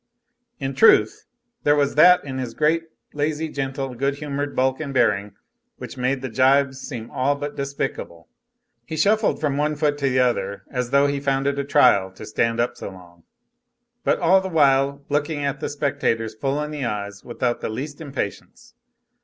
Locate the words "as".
10.71-10.89